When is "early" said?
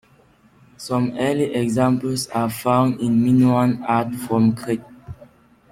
1.19-1.53